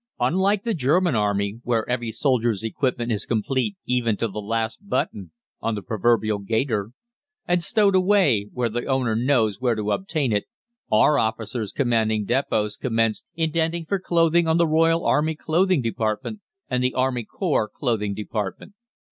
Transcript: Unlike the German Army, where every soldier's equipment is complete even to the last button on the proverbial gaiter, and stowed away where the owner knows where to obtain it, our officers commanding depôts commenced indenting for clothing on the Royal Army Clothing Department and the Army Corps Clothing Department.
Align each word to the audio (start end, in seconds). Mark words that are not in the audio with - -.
Unlike 0.19 0.63
the 0.63 0.73
German 0.73 1.13
Army, 1.13 1.59
where 1.63 1.87
every 1.87 2.11
soldier's 2.11 2.63
equipment 2.63 3.11
is 3.11 3.27
complete 3.27 3.77
even 3.85 4.17
to 4.17 4.27
the 4.27 4.41
last 4.41 4.79
button 4.81 5.31
on 5.59 5.75
the 5.75 5.83
proverbial 5.83 6.39
gaiter, 6.39 6.93
and 7.47 7.61
stowed 7.61 7.93
away 7.93 8.49
where 8.51 8.67
the 8.69 8.85
owner 8.87 9.15
knows 9.15 9.61
where 9.61 9.75
to 9.75 9.91
obtain 9.91 10.33
it, 10.33 10.45
our 10.91 11.19
officers 11.19 11.71
commanding 11.71 12.25
depôts 12.25 12.79
commenced 12.79 13.27
indenting 13.35 13.85
for 13.85 13.99
clothing 13.99 14.47
on 14.47 14.57
the 14.57 14.65
Royal 14.67 15.05
Army 15.05 15.35
Clothing 15.35 15.83
Department 15.83 16.39
and 16.67 16.83
the 16.83 16.95
Army 16.95 17.23
Corps 17.23 17.69
Clothing 17.69 18.15
Department. 18.15 18.73